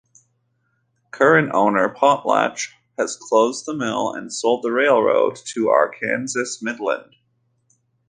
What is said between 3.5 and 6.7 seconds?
the mill and sold the railroad to Arkansas